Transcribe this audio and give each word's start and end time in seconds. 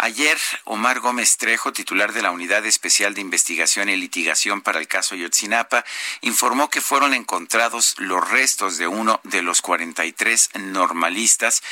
Ayer, 0.00 0.38
Omar 0.62 1.00
Gómez 1.00 1.38
Trejo, 1.38 1.72
titular 1.72 2.12
de 2.12 2.22
la 2.22 2.30
Unidad 2.30 2.64
Especial 2.64 3.14
de 3.14 3.20
Investigación 3.20 3.88
y 3.88 3.96
Litigación 3.96 4.62
para 4.62 4.78
el 4.78 4.86
caso 4.86 5.16
Yotzinapa, 5.16 5.84
informó 6.20 6.70
que 6.70 6.80
fueron 6.80 7.14
encontrados 7.14 7.96
los 7.98 8.30
restos 8.30 8.78
de 8.78 8.86
uno 8.86 9.20
de 9.24 9.42
los 9.42 9.60
43 9.60 10.50
normalistas 10.54 11.64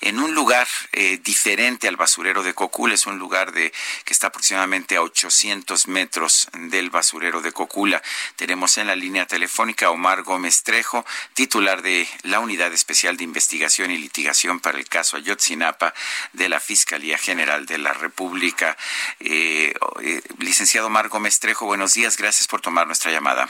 en 0.00 0.18
un 0.18 0.34
lugar 0.34 0.66
eh, 0.92 1.20
diferente 1.22 1.86
al 1.86 1.96
basurero 1.96 2.42
de 2.42 2.54
Cocula. 2.54 2.94
Es 2.94 3.04
un 3.04 3.18
lugar 3.18 3.52
de, 3.52 3.70
que 4.06 4.14
está 4.14 4.28
aproximadamente 4.28 4.96
a 4.96 5.02
800 5.02 5.86
metros 5.88 6.48
del 6.54 6.88
basurero 6.88 7.42
de 7.42 7.52
Cocula. 7.52 8.02
Tenemos 8.36 8.78
en 8.78 8.86
la 8.86 8.96
línea 8.96 9.26
telefónica 9.26 9.86
a 9.86 9.90
Omar 9.90 10.22
Gómez 10.22 10.62
Trejo, 10.62 11.04
titular 11.34 11.82
de 11.82 12.08
la 12.22 12.40
Unidad 12.40 12.72
Especial 12.72 13.18
de 13.18 13.24
Investigación 13.24 13.90
y 13.90 13.98
Litigación 13.98 14.60
para 14.60 14.78
el 14.78 14.88
caso 14.88 15.18
Ayotzinapa 15.18 15.92
de 16.32 16.48
la 16.48 16.60
Fiscalía 16.60 17.18
General 17.18 17.66
de 17.66 17.73
la 17.78 17.92
República. 17.92 18.76
Eh, 19.20 19.72
eh, 20.02 20.20
licenciado 20.38 20.88
Marco 20.88 21.20
Mestrejo, 21.20 21.66
buenos 21.66 21.94
días, 21.94 22.16
gracias 22.16 22.46
por 22.48 22.60
tomar 22.60 22.86
nuestra 22.86 23.10
llamada. 23.10 23.48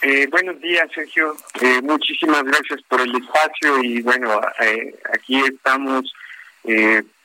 Eh, 0.00 0.28
buenos 0.30 0.60
días, 0.60 0.88
Sergio. 0.94 1.36
muchísimas 1.82 2.44
gracias 2.44 2.80
por 2.88 3.00
el 3.00 3.14
espacio 3.16 3.82
y 3.82 4.00
bueno, 4.02 4.40
aquí 5.12 5.42
estamos 5.44 6.12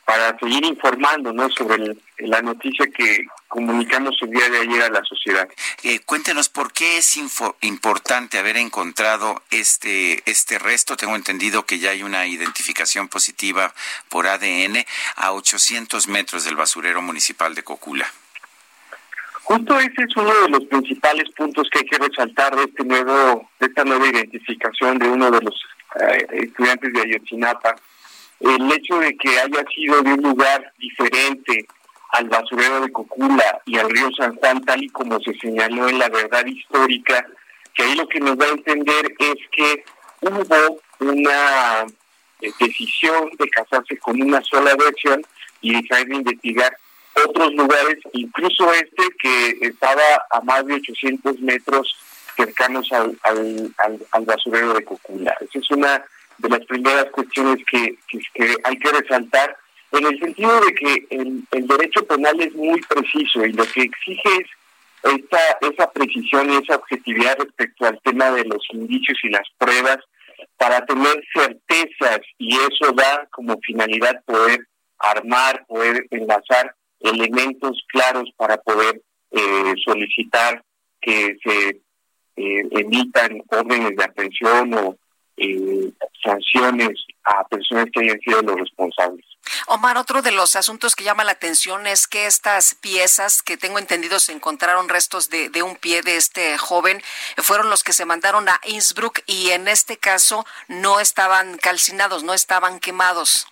para 0.05 0.37
seguir 0.37 0.65
informando 0.65 1.31
¿no? 1.31 1.49
sobre 1.49 1.95
la 2.17 2.41
noticia 2.41 2.87
que 2.87 3.25
comunicamos 3.47 4.15
el 4.21 4.31
día 4.31 4.49
de 4.49 4.59
ayer 4.59 4.83
a 4.83 4.89
la 4.89 5.03
sociedad. 5.03 5.47
Eh, 5.83 5.99
cuéntenos 6.05 6.49
por 6.49 6.73
qué 6.73 6.97
es 6.97 7.17
importante 7.61 8.37
haber 8.37 8.57
encontrado 8.57 9.41
este, 9.51 10.21
este 10.29 10.59
resto. 10.59 10.97
Tengo 10.97 11.15
entendido 11.15 11.65
que 11.65 11.79
ya 11.79 11.91
hay 11.91 12.03
una 12.03 12.25
identificación 12.25 13.07
positiva 13.07 13.73
por 14.09 14.27
ADN 14.27 14.85
a 15.15 15.31
800 15.31 16.07
metros 16.07 16.43
del 16.45 16.55
basurero 16.55 17.01
municipal 17.01 17.55
de 17.55 17.63
Cocula. 17.63 18.07
Justo 19.43 19.77
ese 19.77 20.03
es 20.07 20.15
uno 20.15 20.33
de 20.41 20.49
los 20.49 20.65
principales 20.65 21.29
puntos 21.35 21.67
que 21.69 21.79
hay 21.79 21.85
que 21.85 21.97
resaltar 21.97 22.55
de 22.55 22.63
este 22.63 22.83
nuevo, 22.85 23.49
de 23.59 23.67
esta 23.67 23.83
nueva 23.83 24.07
identificación 24.07 24.97
de 24.97 25.09
uno 25.09 25.29
de 25.29 25.41
los 25.41 25.55
eh, 25.99 26.27
estudiantes 26.31 26.93
de 26.93 27.01
Ayotzinapa 27.01 27.75
el 28.39 28.71
hecho 28.71 28.99
de 28.99 29.15
que 29.17 29.39
haya 29.39 29.63
sido 29.73 30.01
de 30.01 30.13
un 30.13 30.21
lugar 30.21 30.73
diferente 30.77 31.65
al 32.09 32.29
basurero 32.29 32.81
de 32.81 32.91
Cocula 32.91 33.61
y 33.65 33.77
al 33.77 33.89
río 33.89 34.09
San 34.15 34.35
Juan, 34.35 34.63
tal 34.63 34.83
y 34.83 34.89
como 34.89 35.19
se 35.19 35.33
señaló 35.39 35.87
en 35.89 35.99
la 35.99 36.09
verdad 36.09 36.45
histórica, 36.45 37.25
que 37.73 37.83
ahí 37.83 37.95
lo 37.95 38.07
que 38.07 38.19
nos 38.19 38.37
da 38.37 38.45
a 38.45 38.49
entender 38.49 39.15
es 39.17 39.35
que 39.51 39.83
hubo 40.21 40.79
una 40.99 41.85
eh, 42.41 42.51
decisión 42.59 43.29
de 43.39 43.49
casarse 43.49 43.97
con 43.97 44.21
una 44.21 44.41
sola 44.41 44.75
versión 44.75 45.23
y 45.61 45.81
dejar 45.81 46.05
de 46.05 46.15
investigar 46.15 46.77
otros 47.25 47.53
lugares, 47.53 47.99
incluso 48.13 48.71
este 48.73 49.03
que 49.19 49.67
estaba 49.67 50.01
a 50.31 50.41
más 50.41 50.65
de 50.65 50.75
800 50.75 51.39
metros 51.41 51.95
cercanos 52.35 52.91
al, 52.91 53.17
al, 53.23 54.05
al 54.11 54.25
basurero 54.25 54.73
de 54.73 54.83
Cocula. 54.83 55.35
Esa 55.41 55.59
es 55.59 55.71
una 55.71 56.03
de 56.37 56.49
las 56.49 56.65
primeras 56.65 57.05
cuestiones 57.11 57.63
que, 57.65 57.97
hay 58.63 58.77
que 58.77 58.91
resaltar, 58.91 59.57
en 59.91 60.05
el 60.05 60.19
sentido 60.19 60.59
de 60.61 60.73
que 60.73 61.07
el, 61.11 61.67
derecho 61.67 62.05
penal 62.05 62.39
es 62.41 62.53
muy 62.55 62.81
preciso 62.81 63.45
y 63.45 63.53
lo 63.53 63.63
que 63.65 63.83
exige 63.83 64.29
es 64.39 64.47
esta, 65.03 65.39
esa 65.61 65.91
precisión 65.91 66.49
y 66.49 66.55
esa 66.55 66.77
objetividad 66.77 67.37
respecto 67.37 67.85
al 67.85 67.99
tema 68.03 68.31
de 68.31 68.45
los 68.45 68.65
indicios 68.71 69.17
y 69.23 69.29
las 69.29 69.47
pruebas 69.57 69.99
para 70.57 70.85
tener 70.85 71.23
certezas 71.33 72.19
y 72.37 72.55
eso 72.55 72.91
da 72.95 73.27
como 73.31 73.57
finalidad 73.61 74.23
poder 74.25 74.67
armar, 74.97 75.65
poder 75.67 76.05
enlazar 76.09 76.73
elementos 76.99 77.83
claros 77.87 78.29
para 78.37 78.57
poder 78.57 79.01
eh, 79.31 79.73
solicitar 79.83 80.63
que 81.01 81.37
se 81.43 81.81
eh, 82.35 82.67
emitan 82.71 83.43
órdenes 83.49 83.95
de 83.95 84.03
aprehensión 84.03 84.73
o 84.73 84.97
eh, 85.37 85.91
sanciones 86.23 87.05
a 87.23 87.45
personas 87.47 87.87
que 87.91 88.01
hayan 88.01 88.19
sido 88.19 88.41
los 88.41 88.59
responsables. 88.59 89.25
Omar, 89.67 89.97
otro 89.97 90.21
de 90.21 90.31
los 90.31 90.55
asuntos 90.55 90.95
que 90.95 91.03
llama 91.03 91.23
la 91.23 91.33
atención 91.33 91.85
es 91.85 92.07
que 92.07 92.25
estas 92.25 92.75
piezas 92.75 93.41
que 93.41 93.57
tengo 93.57 93.77
entendido 93.77 94.19
se 94.19 94.31
encontraron 94.31 94.89
restos 94.89 95.29
de, 95.29 95.49
de, 95.49 95.63
un 95.63 95.75
pie 95.75 96.01
de 96.01 96.15
este 96.15 96.57
joven, 96.57 97.01
fueron 97.37 97.69
los 97.69 97.83
que 97.83 97.93
se 97.93 98.05
mandaron 98.05 98.47
a 98.47 98.59
Innsbruck 98.65 99.19
y 99.25 99.51
en 99.51 99.67
este 99.67 99.97
caso 99.97 100.45
no 100.67 100.99
estaban 100.99 101.57
calcinados, 101.57 102.23
no 102.23 102.33
estaban 102.33 102.79
quemados. 102.79 103.47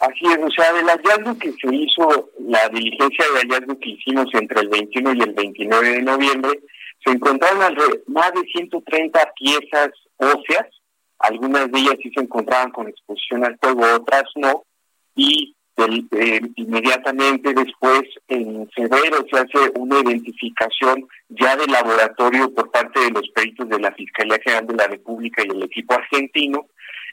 Así 0.00 0.24
es, 0.32 0.38
o 0.42 0.50
sea, 0.50 0.72
del 0.72 0.86
hallazgo 0.86 1.38
que 1.38 1.52
se 1.52 1.74
hizo, 1.74 2.30
la 2.48 2.70
diligencia 2.70 3.24
de 3.34 3.40
hallazgo 3.40 3.78
que 3.78 3.90
hicimos 3.90 4.26
entre 4.32 4.62
el 4.62 4.68
21 4.68 5.12
y 5.12 5.20
el 5.20 5.32
29 5.34 5.88
de 5.90 6.02
noviembre, 6.02 6.60
se 7.04 7.12
encontraron 7.12 7.76
más 8.06 8.32
de 8.32 8.40
130 8.40 9.32
piezas 9.38 9.90
óseas, 10.16 10.66
algunas 11.20 11.70
de 11.70 11.78
ellas 11.78 11.96
sí 12.02 12.10
se 12.14 12.20
encontraban 12.22 12.70
con 12.70 12.88
exposición 12.88 13.44
al 13.44 13.58
fuego, 13.58 13.82
otras 13.94 14.24
no, 14.36 14.64
y 15.14 15.54
inmediatamente 16.56 17.54
después, 17.54 18.02
en 18.28 18.68
febrero, 18.70 19.24
se 19.30 19.38
hace 19.38 19.72
una 19.76 19.98
identificación 20.00 21.06
ya 21.28 21.56
de 21.56 21.66
laboratorio 21.66 22.52
por 22.52 22.70
parte 22.70 23.00
de 23.00 23.10
los 23.10 23.28
peritos 23.30 23.68
de 23.68 23.78
la 23.78 23.92
Fiscalía 23.92 24.38
General 24.42 24.66
de 24.66 24.74
la 24.74 24.86
República 24.88 25.42
y 25.42 25.50
el 25.50 25.62
equipo 25.62 25.94
argentino, 25.94 26.66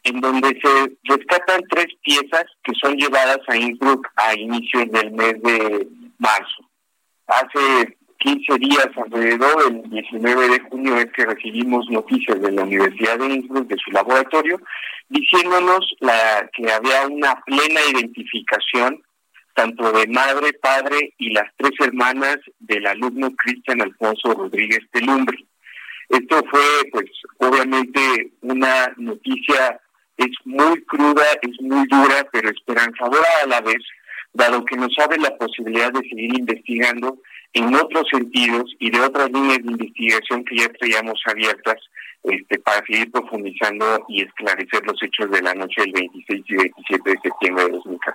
en 0.03 0.19
donde 0.19 0.49
se 0.61 0.97
rescatan 1.03 1.61
tres 1.69 1.87
piezas 2.01 2.45
que 2.63 2.73
son 2.81 2.95
llevadas 2.95 3.39
a 3.47 3.55
Innsbruck 3.55 4.07
a 4.15 4.35
inicios 4.35 4.89
del 4.91 5.11
mes 5.11 5.41
de 5.41 5.87
marzo. 6.17 6.69
Hace 7.27 7.97
15 8.19 8.57
días 8.59 8.87
alrededor, 8.95 9.55
el 9.69 9.89
19 9.89 10.49
de 10.49 10.59
junio, 10.69 10.97
es 10.97 11.11
que 11.13 11.25
recibimos 11.25 11.89
noticias 11.89 12.41
de 12.41 12.51
la 12.51 12.63
Universidad 12.63 13.17
de 13.19 13.27
Innsbruck, 13.27 13.67
de 13.67 13.77
su 13.77 13.91
laboratorio, 13.91 14.59
diciéndonos 15.09 15.95
la, 15.99 16.49
que 16.53 16.71
había 16.71 17.07
una 17.07 17.35
plena 17.45 17.79
identificación 17.91 19.01
tanto 19.53 19.91
de 19.91 20.05
madre, 20.07 20.53
padre 20.61 21.15
y 21.17 21.31
las 21.33 21.51
tres 21.57 21.71
hermanas 21.79 22.37
del 22.59 22.85
alumno 22.85 23.31
Cristian 23.35 23.81
Alfonso 23.81 24.33
Rodríguez 24.35 24.81
Telumbre. 24.91 25.37
Esto 26.09 26.43
fue, 26.51 26.61
pues, 26.91 27.05
obviamente 27.39 28.31
una 28.41 28.93
noticia, 28.97 29.79
es 30.15 30.31
muy 30.45 30.83
cruda, 30.83 31.25
es 31.41 31.59
muy 31.61 31.87
dura, 31.87 32.27
pero 32.31 32.49
esperanzadora 32.49 33.27
a 33.43 33.47
la 33.47 33.61
vez, 33.61 33.83
dado 34.33 34.63
que 34.63 34.77
nos 34.77 34.93
abre 34.99 35.17
la 35.17 35.35
posibilidad 35.37 35.91
de 35.91 36.07
seguir 36.07 36.37
investigando 36.37 37.19
en 37.53 37.73
otros 37.75 38.05
sentidos 38.11 38.75
y 38.79 38.91
de 38.91 38.99
otras 38.99 39.31
líneas 39.31 39.59
de 39.63 39.71
investigación 39.71 40.43
que 40.45 40.57
ya 40.57 40.69
traíamos 40.69 41.19
abiertas 41.25 41.77
este, 42.23 42.59
para 42.59 42.85
seguir 42.85 43.11
profundizando 43.11 44.05
y 44.09 44.23
esclarecer 44.23 44.85
los 44.85 45.01
hechos 45.01 45.31
de 45.31 45.41
la 45.41 45.53
noche 45.53 45.81
del 45.81 45.93
26 45.93 46.43
y 46.47 46.55
27 46.55 47.09
de 47.09 47.17
septiembre 47.23 47.65
de 47.65 47.71
2014. 47.71 48.06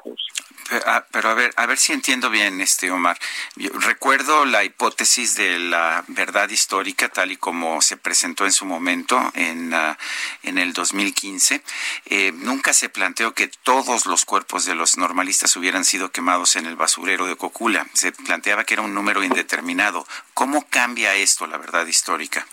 Ah, 0.95 1.07
pero, 1.11 1.31
a 1.31 1.35
ver, 1.35 1.55
a 1.57 1.65
ver 1.65 1.79
si 1.79 1.95
entiendo 1.95 2.29
bien, 2.29 2.61
este 2.61 2.91
Omar. 2.91 3.17
recuerdo 3.57 4.45
la 4.45 4.63
hipótesis 4.63 5.37
de 5.37 5.59
la 5.59 6.05
verdad 6.09 6.51
histórica 6.51 7.09
tal 7.09 7.33
y 7.33 7.39
como 7.39 7.81
se 7.81 7.97
presentó 7.97 8.45
en 8.45 8.53
su 8.53 8.67
momento 8.67 9.19
en, 9.33 9.73
uh, 9.73 9.97
en 10.43 10.59
el 10.59 10.75
2015. 10.75 11.63
Eh, 12.05 12.33
nunca 12.35 12.75
se 12.75 12.91
planteó 12.91 13.33
que 13.33 13.49
todos 13.63 14.05
los 14.05 14.27
cuerpos 14.27 14.67
de 14.67 14.75
los 14.75 14.99
normalistas 14.99 15.57
hubieran 15.57 15.87
sido 15.87 16.13
quemados 16.13 16.57
en 16.57 16.67
el 16.67 16.77
basurero 16.77 17.25
de 17.25 17.37
Cocula. 17.37 17.87
Se 17.95 18.13
planteaba 18.13 18.65
que 18.65 18.75
era 18.75 18.83
un 18.83 18.93
número 18.93 19.25
indeterminado. 19.25 20.07
¿Cómo 20.35 20.67
cambia 20.69 21.15
esto 21.15 21.47
la 21.47 21.57
verdad 21.57 21.87
histórica? 21.87 22.47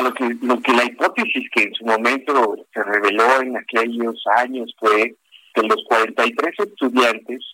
lo 0.00 0.14
que, 0.14 0.36
lo 0.42 0.60
que 0.60 0.72
la 0.74 0.84
hipótesis 0.84 1.50
que 1.52 1.64
en 1.64 1.74
su 1.74 1.84
momento 1.84 2.54
se 2.72 2.84
reveló 2.84 3.40
en 3.40 3.56
aquellos 3.56 4.22
años 4.36 4.72
fue 4.78 5.16
que 5.54 5.62
los 5.62 5.82
43 5.86 6.54
estudiantes 6.58 7.44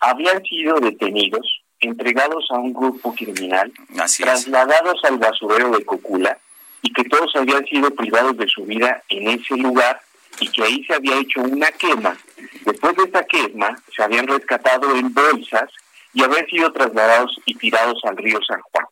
habían 0.00 0.42
sido 0.44 0.76
detenidos, 0.76 1.62
entregados 1.80 2.46
a 2.50 2.58
un 2.58 2.72
grupo 2.72 3.14
criminal, 3.14 3.72
trasladados 4.18 5.04
al 5.04 5.18
basurero 5.18 5.70
de 5.70 5.84
Cocula 5.84 6.38
y 6.82 6.92
que 6.92 7.04
todos 7.04 7.34
habían 7.36 7.64
sido 7.66 7.90
privados 7.90 8.36
de 8.36 8.48
su 8.48 8.64
vida 8.64 9.02
en 9.08 9.28
ese 9.28 9.56
lugar 9.56 10.00
y 10.40 10.48
que 10.48 10.62
ahí 10.62 10.84
se 10.84 10.94
había 10.94 11.18
hecho 11.18 11.40
una 11.40 11.66
quema. 11.72 12.16
Después 12.64 12.96
de 12.96 13.04
esta 13.04 13.24
quema 13.24 13.76
se 13.94 14.02
habían 14.02 14.26
rescatado 14.26 14.94
en 14.96 15.12
bolsas 15.12 15.70
y 16.14 16.22
habían 16.22 16.46
sido 16.46 16.72
trasladados 16.72 17.36
y 17.44 17.54
tirados 17.54 18.00
al 18.04 18.16
río 18.16 18.38
San 18.46 18.60
Juan. 18.60 18.86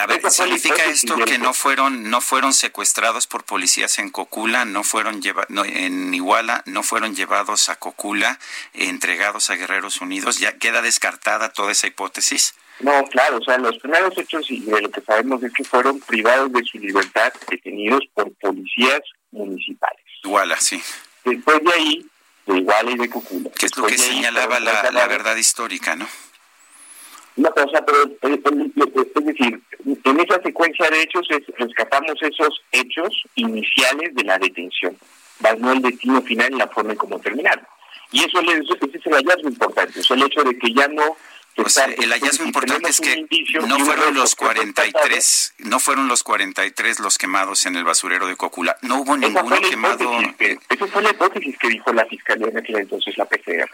A 0.00 0.06
ver, 0.06 0.30
¿significa 0.30 0.84
esto 0.86 1.16
que 1.26 1.36
no 1.36 1.52
fueron 1.52 2.08
no 2.08 2.22
fueron 2.22 2.54
secuestrados 2.54 3.26
por 3.26 3.44
policías 3.44 3.98
en 3.98 4.08
Cocula, 4.10 4.64
no 4.64 4.82
fueron 4.82 5.20
no, 5.48 5.64
en 5.64 6.14
Iguala, 6.14 6.62
no 6.64 6.82
fueron 6.82 7.14
llevados 7.14 7.68
a 7.68 7.76
Cocula, 7.76 8.38
entregados 8.72 9.50
a 9.50 9.56
Guerreros 9.56 10.00
Unidos? 10.00 10.38
¿Ya 10.38 10.56
queda 10.56 10.80
descartada 10.80 11.52
toda 11.52 11.72
esa 11.72 11.86
hipótesis? 11.86 12.54
No, 12.80 13.04
claro, 13.08 13.38
o 13.38 13.44
sea, 13.44 13.58
los 13.58 13.76
primeros 13.78 14.16
hechos 14.16 14.50
y 14.50 14.60
de 14.60 14.80
lo 14.80 14.90
que 14.90 15.02
sabemos 15.02 15.42
es 15.42 15.52
que 15.52 15.64
fueron 15.64 16.00
privados 16.00 16.50
de 16.50 16.64
su 16.64 16.78
libertad, 16.78 17.30
detenidos 17.50 18.00
por 18.14 18.32
policías 18.36 19.02
municipales. 19.32 20.02
Iguala, 20.24 20.58
sí. 20.58 20.82
Después 21.24 21.62
de 21.62 21.72
ahí, 21.74 22.06
de 22.46 22.58
Iguala 22.58 22.90
y 22.90 22.96
de 22.96 23.10
Cocula. 23.10 23.50
Que 23.50 23.66
es 23.66 23.76
lo 23.76 23.86
que 23.86 23.98
señalaba 23.98 24.60
la, 24.60 24.90
la 24.92 25.06
verdad 25.08 25.36
histórica, 25.36 25.94
¿no? 25.94 26.08
O 27.48 27.70
sea, 27.70 27.84
pero 27.84 28.02
es 28.04 29.24
decir, 29.24 29.60
en 30.04 30.20
esa 30.20 30.42
secuencia 30.42 30.88
de 30.90 31.02
hechos 31.02 31.26
rescatamos 31.56 32.14
esos 32.20 32.62
hechos 32.70 33.24
iniciales 33.34 34.14
de 34.14 34.24
la 34.24 34.38
detención, 34.38 34.96
más 35.40 35.58
no 35.58 35.72
el 35.72 35.80
destino 35.80 36.20
final 36.22 36.52
y 36.52 36.58
la 36.58 36.68
forma 36.68 36.92
en 36.92 36.98
cómo 36.98 37.18
terminaron. 37.18 37.64
Y 38.12 38.24
eso, 38.24 38.40
ese 38.40 38.98
es 38.98 39.06
el 39.06 39.12
hallazgo 39.12 39.48
importante, 39.48 40.00
es 40.00 40.10
el 40.10 40.22
hecho 40.22 40.42
de 40.42 40.58
que 40.58 40.72
ya 40.74 40.88
no 40.88 41.16
el 41.56 42.12
hallazgo 42.12 42.44
importante 42.44 42.88
es 42.88 43.00
que 43.00 43.26
no 43.66 43.78
fueron 43.80 44.14
los 44.14 44.34
43, 44.34 45.54
no 45.58 45.80
fueron 45.80 46.08
los 46.08 46.22
43 46.22 47.00
los 47.00 47.18
quemados 47.18 47.66
en 47.66 47.76
el 47.76 47.84
basurero 47.84 48.26
de 48.28 48.36
Cocula. 48.36 48.78
No 48.82 49.00
hubo 49.00 49.16
ninguno 49.16 49.56
quemado. 49.60 50.10
esa 50.68 50.86
fue 50.86 51.02
la 51.02 51.10
hipótesis 51.10 51.58
que 51.58 51.68
dijo 51.68 51.92
la 51.92 52.06
fiscalía 52.06 52.48
en 52.48 52.58
aquel 52.58 52.76
entonces, 52.76 53.18
la 53.18 53.26
PCR. 53.26 53.68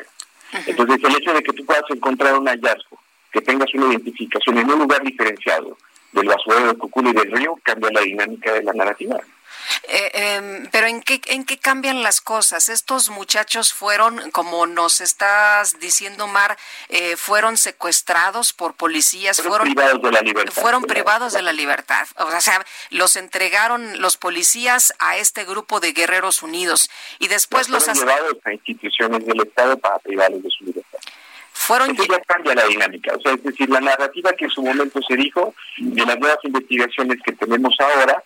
Entonces, 0.66 1.04
el 1.04 1.16
hecho 1.16 1.32
de 1.34 1.42
que 1.42 1.52
tú 1.52 1.64
puedas 1.64 1.84
encontrar 1.90 2.34
un 2.34 2.46
hallazgo 2.46 2.98
que 3.36 3.42
tengas 3.42 3.68
una 3.74 3.92
identificación 3.92 4.56
en 4.56 4.70
un 4.70 4.78
lugar 4.78 5.02
diferenciado 5.02 5.76
del 6.12 6.26
basurero 6.26 6.68
de 6.68 6.78
Cocula 6.78 7.10
y 7.10 7.12
del 7.12 7.30
río, 7.32 7.58
cambia 7.62 7.90
la 7.92 8.00
dinámica 8.00 8.50
de 8.50 8.62
la 8.62 8.72
narrativa. 8.72 9.18
Eh, 9.88 10.10
em, 10.14 10.68
pero 10.70 10.86
¿en 10.86 11.02
qué, 11.02 11.20
¿en 11.26 11.44
qué 11.44 11.58
cambian 11.58 12.02
las 12.02 12.22
cosas? 12.22 12.70
Estos 12.70 13.10
muchachos 13.10 13.74
fueron, 13.74 14.30
como 14.30 14.66
nos 14.66 15.02
estás 15.02 15.78
diciendo, 15.80 16.26
Mar, 16.28 16.56
eh, 16.88 17.16
fueron 17.16 17.58
secuestrados 17.58 18.54
por 18.54 18.74
policías, 18.74 19.42
fueron, 19.42 19.66
privados 19.66 20.00
de 20.00 20.12
la 20.12 20.20
libertad. 20.22 20.62
Fueron 20.62 20.84
privados 20.84 21.34
de 21.34 21.42
la 21.42 21.52
libertad. 21.52 22.06
O 22.16 22.40
sea, 22.40 22.64
los 22.88 23.16
entregaron 23.16 24.00
los 24.00 24.16
policías 24.16 24.94
a 24.98 25.18
este 25.18 25.44
grupo 25.44 25.80
de 25.80 25.92
guerreros 25.92 26.42
unidos 26.42 26.88
y 27.18 27.28
después 27.28 27.68
los... 27.68 27.84
Fueron 27.84 28.00
llevados 28.00 28.36
a 28.44 28.52
instituciones 28.54 29.26
del 29.26 29.42
Estado 29.42 29.76
para 29.76 29.98
privarlos 29.98 30.42
de 30.42 30.48
su 30.48 30.64
libertad 30.64 31.00
fueron 31.56 31.90
Eso 31.90 32.04
ya 32.04 32.20
cambia 32.20 32.54
la 32.54 32.66
dinámica, 32.66 33.14
o 33.14 33.20
sea, 33.20 33.32
es 33.32 33.42
decir, 33.42 33.68
la 33.68 33.80
narrativa 33.80 34.32
que 34.34 34.44
en 34.44 34.50
su 34.50 34.62
momento 34.62 35.00
se 35.02 35.16
dijo 35.16 35.54
de 35.78 36.06
las 36.06 36.18
nuevas 36.18 36.38
investigaciones 36.44 37.18
que 37.24 37.32
tenemos 37.32 37.74
ahora, 37.80 38.22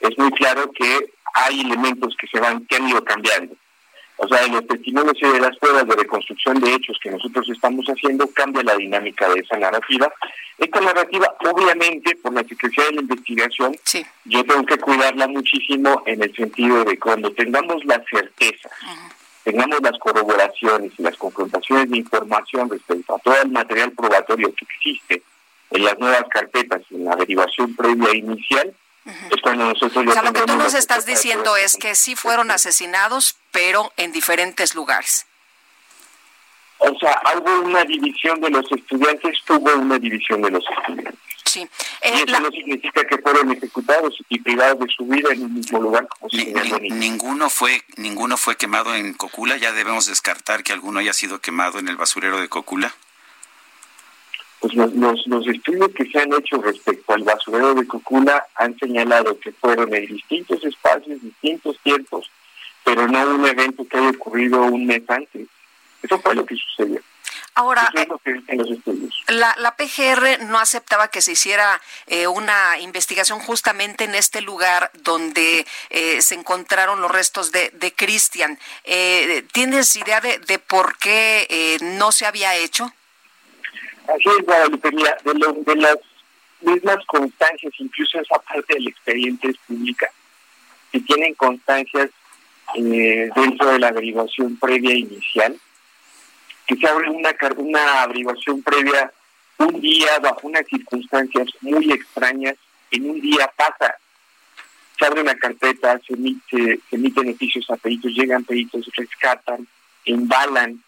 es 0.00 0.16
muy 0.18 0.30
claro 0.32 0.70
que 0.72 1.10
hay 1.34 1.62
elementos 1.62 2.14
que 2.16 2.26
se 2.28 2.38
van, 2.38 2.64
que 2.66 2.76
han 2.76 2.88
ido 2.88 3.02
cambiando. 3.02 3.56
O 4.16 4.28
sea, 4.28 4.44
en 4.44 4.52
los 4.52 4.66
testimonios 4.68 5.16
y 5.20 5.26
de 5.26 5.40
las 5.40 5.56
pruebas 5.58 5.88
de 5.88 5.96
reconstrucción 5.96 6.60
de 6.60 6.72
hechos 6.72 6.96
que 7.02 7.10
nosotros 7.10 7.48
estamos 7.48 7.84
haciendo, 7.86 8.28
cambia 8.28 8.62
la 8.62 8.76
dinámica 8.76 9.28
de 9.28 9.40
esa 9.40 9.56
narrativa. 9.56 10.12
Esta 10.56 10.80
narrativa, 10.80 11.34
obviamente, 11.50 12.14
por 12.16 12.32
la 12.32 12.44
Secretaría 12.44 12.90
de 12.90 12.92
la 12.92 13.00
Investigación, 13.00 13.76
yo 14.24 14.44
tengo 14.44 14.64
que 14.66 14.78
cuidarla 14.78 15.26
muchísimo 15.26 16.04
en 16.06 16.22
el 16.22 16.32
sentido 16.36 16.84
de 16.84 16.96
cuando 16.96 17.32
tengamos 17.32 17.84
la 17.86 18.00
certeza 18.08 18.70
tengamos 19.44 19.80
las 19.82 19.98
corroboraciones 19.98 20.92
y 20.98 21.02
las 21.02 21.16
confrontaciones 21.16 21.90
de 21.90 21.98
información 21.98 22.68
respecto 22.68 23.14
a 23.14 23.18
todo 23.18 23.40
el 23.40 23.50
material 23.50 23.92
probatorio 23.92 24.52
que 24.54 24.64
existe 24.64 25.22
en 25.70 25.84
las 25.84 25.98
nuevas 25.98 26.24
carpetas 26.30 26.82
y 26.90 26.96
en 26.96 27.04
la 27.04 27.16
derivación 27.16 27.74
previa 27.74 28.10
e 28.10 28.16
inicial, 28.18 28.74
es 29.04 29.42
cuando 29.42 29.66
nosotros... 29.66 30.06
O 30.06 30.12
sea, 30.12 30.22
lo 30.22 30.32
que 30.32 30.42
tú 30.42 30.56
nos 30.56 30.74
estás 30.74 31.04
diciendo 31.04 31.56
es 31.56 31.76
que 31.76 31.94
sí 31.94 32.16
fueron 32.16 32.50
asesinados, 32.50 33.36
pero 33.50 33.92
en 33.96 34.12
diferentes 34.12 34.74
lugares. 34.74 35.26
O 36.78 36.98
sea, 36.98 37.20
hubo 37.36 37.60
una 37.66 37.84
división 37.84 38.40
de 38.40 38.50
los 38.50 38.70
estudiantes, 38.70 39.38
hubo 39.48 39.74
una 39.74 39.98
división 39.98 40.42
de 40.42 40.50
los 40.50 40.64
estudiantes. 40.78 41.23
Eh, 41.56 42.24
eso 42.26 42.40
no 42.40 42.50
significa 42.50 43.04
que 43.04 43.18
fueron 43.18 43.50
ejecutados 43.52 44.18
y 44.28 44.38
privados 44.40 44.80
de 44.80 44.86
su 44.88 45.06
vida 45.06 45.32
en 45.32 45.44
un 45.44 45.54
mismo 45.54 45.80
lugar. 45.80 46.08
ninguno 46.80 47.50
fue 47.50 47.82
ninguno 47.96 48.36
fue 48.36 48.56
quemado 48.56 48.94
en 48.94 49.14
Cocula. 49.14 49.56
Ya 49.56 49.72
debemos 49.72 50.06
descartar 50.06 50.62
que 50.62 50.72
alguno 50.72 51.00
haya 51.00 51.12
sido 51.12 51.40
quemado 51.40 51.78
en 51.78 51.88
el 51.88 51.96
basurero 51.96 52.40
de 52.40 52.48
Cocula. 52.48 52.94
Pues 54.60 54.74
los, 54.74 55.26
los, 55.26 55.46
estudios 55.46 55.90
que 55.94 56.06
se 56.06 56.18
han 56.18 56.32
hecho 56.32 56.56
respecto 56.62 57.12
al 57.12 57.22
basurero 57.22 57.74
de 57.74 57.86
Cocula 57.86 58.46
han 58.54 58.78
señalado 58.78 59.38
que 59.38 59.52
fueron 59.52 59.94
en 59.94 60.06
distintos 60.06 60.64
espacios, 60.64 61.20
distintos 61.20 61.78
tiempos, 61.82 62.30
pero 62.82 63.06
no 63.06 63.34
un 63.34 63.46
evento 63.46 63.86
que 63.86 63.98
haya 63.98 64.08
ocurrido 64.08 64.62
un 64.62 64.86
mes 64.86 65.02
antes. 65.08 65.48
Eso 66.02 66.18
fue 66.18 66.34
lo 66.34 66.46
que 66.46 66.56
sucedió. 66.56 67.00
Ahora, 67.56 67.88
la, 69.28 69.54
la, 69.58 69.76
PGR 69.76 70.42
no 70.46 70.58
aceptaba 70.58 71.06
que 71.08 71.22
se 71.22 71.32
hiciera 71.32 71.80
eh, 72.08 72.26
una 72.26 72.80
investigación 72.80 73.38
justamente 73.38 74.02
en 74.02 74.16
este 74.16 74.40
lugar 74.40 74.90
donde 74.92 75.64
eh, 75.90 76.20
se 76.20 76.34
encontraron 76.34 77.00
los 77.00 77.12
restos 77.12 77.52
de, 77.52 77.70
de 77.70 77.92
Cristian. 77.92 78.58
Eh, 78.82 79.44
¿Tienes 79.52 79.94
idea 79.94 80.20
de, 80.20 80.38
de 80.38 80.58
por 80.58 80.98
qué 80.98 81.78
no 81.80 82.10
se 82.10 82.26
había 82.26 82.56
hecho? 82.56 82.92
Así 84.08 84.28
es, 84.36 84.44
Guadalupe, 84.44 84.90
de, 84.90 85.64
de 85.64 85.76
las 85.76 85.96
mismas 86.60 87.06
constancias, 87.06 87.72
incluso 87.78 88.18
esa 88.18 88.38
parte 88.40 88.74
del 88.74 88.88
expediente 88.88 89.50
es 89.50 89.56
pública, 89.58 90.10
que 90.90 90.98
tienen 91.00 91.34
constancias 91.34 92.10
dentro 92.74 93.70
de 93.70 93.78
la 93.78 93.88
averiguación 93.88 94.56
previa 94.56 94.94
inicial, 94.96 95.56
que 96.66 96.76
se 96.76 96.86
abre 96.86 97.10
una, 97.10 97.30
una 97.56 98.02
averiguación 98.02 98.62
previa 98.62 99.12
un 99.58 99.80
día 99.80 100.18
bajo 100.20 100.46
unas 100.46 100.66
circunstancias 100.66 101.48
muy 101.60 101.92
extrañas, 101.92 102.56
en 102.90 103.08
un 103.08 103.20
día 103.20 103.50
pasa, 103.56 103.96
se 104.98 105.06
abre 105.06 105.22
una 105.22 105.34
carpeta, 105.36 106.00
se, 106.06 106.14
emite, 106.14 106.80
se 106.88 106.96
emiten 106.96 107.30
oficios 107.30 107.68
a 107.70 107.76
peritos, 107.76 108.12
llegan 108.12 108.44
peritos, 108.44 108.86
rescatan, 108.96 109.66
embalan, 110.04 110.82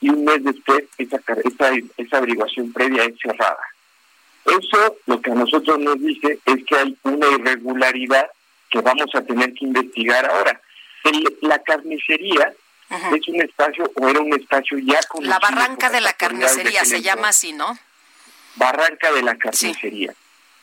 y 0.00 0.10
un 0.10 0.24
mes 0.24 0.44
después 0.44 0.84
esa, 0.98 1.16
esa, 1.44 1.70
esa 1.96 2.18
averiguación 2.18 2.72
previa 2.72 3.04
es 3.04 3.18
cerrada. 3.18 3.58
Eso 4.44 4.96
lo 5.06 5.20
que 5.20 5.30
a 5.30 5.34
nosotros 5.34 5.78
nos 5.78 6.00
dice 6.00 6.38
es 6.44 6.64
que 6.64 6.76
hay 6.76 6.96
una 7.02 7.26
irregularidad 7.28 8.26
que 8.70 8.80
vamos 8.80 9.12
a 9.14 9.22
tener 9.22 9.52
que 9.54 9.64
investigar 9.64 10.26
ahora. 10.26 10.60
la 11.40 11.58
carnicería 11.60 12.52
es 12.90 13.28
un 13.28 13.42
espacio 13.42 13.90
o 13.94 14.08
era 14.08 14.20
un 14.20 14.32
espacio 14.32 14.78
ya 14.78 15.00
conocido. 15.08 15.30
La 15.30 15.38
Barranca 15.38 15.90
de 15.90 16.00
la 16.00 16.12
Carnicería 16.12 16.84
se 16.84 17.02
llama 17.02 17.28
así, 17.28 17.52
¿no? 17.52 17.78
Barranca 18.56 19.12
de 19.12 19.22
la 19.22 19.36
Carnicería. 19.36 20.14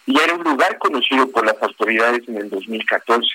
Y 0.06 0.20
era 0.20 0.34
un 0.34 0.44
lugar 0.44 0.78
conocido 0.78 1.30
por 1.30 1.46
las 1.46 1.62
autoridades 1.62 2.28
en 2.28 2.38
el 2.38 2.50
2014. 2.50 3.28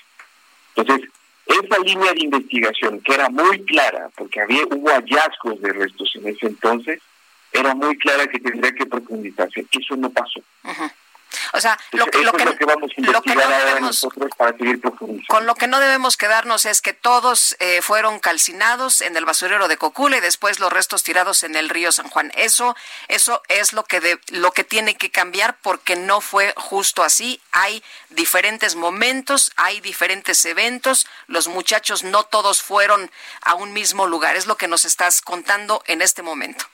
Entonces, 0.74 1.08
esa 1.46 1.78
línea 1.80 2.12
de 2.12 2.24
investigación, 2.24 3.00
que 3.00 3.14
era 3.14 3.30
muy 3.30 3.64
clara, 3.64 4.10
porque 4.16 4.40
había 4.40 4.64
hubo 4.66 4.90
hallazgos 4.90 5.60
de 5.60 5.72
restos 5.72 6.10
en 6.16 6.28
ese 6.28 6.46
entonces, 6.46 7.00
era 7.52 7.74
muy 7.74 7.96
clara 7.96 8.26
que 8.26 8.38
tendría 8.38 8.72
que 8.72 8.84
profundizarse. 8.84 9.66
Eso 9.72 9.96
no 9.96 10.10
pasó. 10.10 10.40
O 11.52 11.60
sea, 11.60 11.78
lo 11.92 12.06
que, 12.06 12.18
lo 12.18 12.32
que, 12.32 12.44
no 12.44 12.52
debemos, 12.52 14.06
con 15.28 15.46
lo 15.46 15.54
que 15.54 15.66
no 15.66 15.80
debemos 15.80 16.16
quedarnos 16.16 16.64
es 16.64 16.80
que 16.80 16.92
todos 16.92 17.56
eh, 17.60 17.80
fueron 17.82 18.18
calcinados 18.18 19.00
en 19.00 19.16
el 19.16 19.24
basurero 19.24 19.68
de 19.68 19.76
Cocula 19.76 20.18
y 20.18 20.20
después 20.20 20.58
los 20.58 20.72
restos 20.72 21.02
tirados 21.02 21.42
en 21.42 21.56
el 21.56 21.68
río 21.68 21.92
San 21.92 22.08
Juan. 22.08 22.32
Eso, 22.34 22.76
eso 23.08 23.42
es 23.48 23.72
lo 23.72 23.84
que 23.84 24.00
de, 24.00 24.18
lo 24.28 24.52
que 24.52 24.64
tiene 24.64 24.96
que 24.96 25.10
cambiar 25.10 25.58
porque 25.62 25.96
no 25.96 26.20
fue 26.20 26.52
justo 26.56 27.02
así. 27.02 27.40
Hay 27.52 27.82
diferentes 28.10 28.74
momentos, 28.74 29.52
hay 29.56 29.80
diferentes 29.80 30.44
eventos. 30.44 31.06
Los 31.26 31.48
muchachos 31.48 32.04
no 32.04 32.24
todos 32.24 32.62
fueron 32.62 33.10
a 33.42 33.54
un 33.54 33.72
mismo 33.72 34.06
lugar. 34.06 34.36
Es 34.36 34.46
lo 34.46 34.56
que 34.56 34.68
nos 34.68 34.84
estás 34.84 35.22
contando 35.22 35.82
en 35.86 36.02
este 36.02 36.22
momento. 36.22 36.64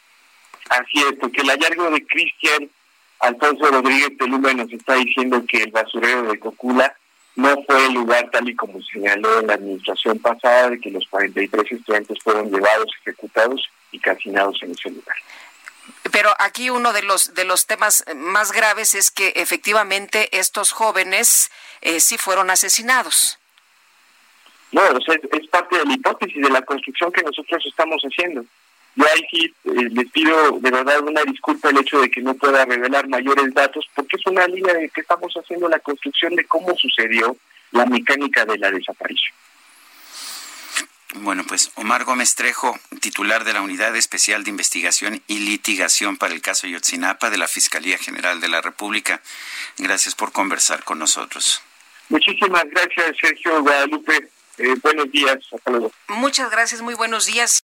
Así 0.69 0.99
es, 0.99 1.13
porque 1.21 1.43
el 1.43 1.51
hallazgo 1.51 1.91
de 1.91 2.07
Cristian 2.07 2.71
Alfonso 3.21 3.67
Rodríguez 3.67 4.11
Peluma 4.19 4.53
nos 4.53 4.73
está 4.73 4.95
diciendo 4.95 5.43
que 5.49 5.63
el 5.63 5.71
basurero 5.71 6.23
de 6.25 6.39
Cocula 6.39 6.95
no 7.37 7.63
fue 7.67 7.87
el 7.87 7.95
lugar 7.95 8.31
tal 8.31 8.49
y 8.49 8.55
como 8.55 8.81
señaló 8.83 9.41
la 9.43 9.55
administración 9.55 10.19
pasada 10.19 10.71
de 10.71 10.81
que 10.81 10.91
los 10.91 11.07
43 11.09 11.73
estudiantes 11.73 12.19
fueron 12.23 12.51
llevados, 12.51 12.91
ejecutados 13.01 13.69
y 13.91 13.99
calcinados 13.99 14.63
en 14.63 14.73
ese 14.73 14.91
lugar. 14.91 15.17
Pero 16.13 16.31
aquí 16.39 16.71
uno 16.71 16.93
de 16.93 17.03
los 17.03 17.35
de 17.35 17.45
los 17.45 17.67
temas 17.67 18.05
más 18.15 18.53
graves 18.53 18.95
es 18.95 19.11
que 19.11 19.33
efectivamente 19.37 20.39
estos 20.39 20.73
jóvenes 20.73 21.51
eh, 21.81 22.01
sí 22.01 22.19
fueron 22.19 22.51
asesinados. 22.51 23.39
No, 24.71 24.83
o 24.83 25.01
sea, 25.01 25.15
es, 25.15 25.49
parte 25.49 25.79
de 25.79 25.85
la 25.85 25.95
hipótesis 25.95 26.43
de 26.43 26.51
la 26.51 26.63
construcción 26.63 27.13
que 27.13 27.23
nosotros 27.23 27.65
estamos 27.67 28.03
haciendo. 28.03 28.45
Yo 28.97 29.05
ahí 29.05 29.27
sí 29.31 29.55
eh, 29.65 29.89
les 29.91 30.11
pido 30.11 30.59
de 30.61 30.71
verdad 30.71 31.01
una 31.01 31.23
disculpa 31.23 31.71
el 31.71 31.79
hecho 31.79 32.01
de 32.01 32.11
que 32.11 32.21
no 32.21 32.35
pueda 32.35 32.65
revelar 32.65 33.09
mayores 33.09 33.53
datos, 33.53 33.87
porque 33.95 34.17
es 34.17 34.27
una 34.27 34.47
línea 34.47 34.75
de 34.75 34.89
que 34.89 35.01
estamos 35.01 35.33
haciendo 35.35 35.69
la 35.69 35.81
construcción 35.81 36.37
de 36.37 36.45
cómo 36.45 36.75
sucedió 36.77 37.37
la 37.73 37.87
mecánica 37.87 38.45
de 38.45 38.59
la 38.59 38.71
desaparición. 38.71 39.35
Bueno, 41.17 41.45
pues 41.47 41.71
Omar 41.77 42.05
Gómez 42.05 42.35
Trejo, 42.35 42.79
titular 43.01 43.45
de 43.45 43.53
la 43.53 43.63
Unidad 43.63 43.95
Especial 43.95 44.43
de 44.43 44.51
Investigación 44.51 45.23
y 45.29 45.39
Litigación 45.39 46.17
para 46.17 46.35
el 46.35 46.43
caso 46.43 46.67
Yotzinapa 46.67 47.31
de 47.31 47.39
la 47.39 47.47
Fiscalía 47.47 47.99
General 47.99 48.41
de 48.41 48.49
la 48.49 48.61
República. 48.61 49.23
Gracias 49.79 50.17
por 50.17 50.33
conversar 50.33 50.83
con 50.83 50.99
nosotros. 50.99 51.63
Muchísimas 52.09 52.65
gracias, 52.69 53.17
Sergio 53.21 53.63
Guadalupe. 53.63 54.29
Eh, 54.59 54.75
buenos 54.83 55.11
días. 55.11 55.39
Hasta 55.53 55.71
luego. 55.71 55.93
Muchas 56.09 56.51
gracias. 56.51 56.81
Muy 56.81 56.95
buenos 56.95 57.27
días. 57.27 57.64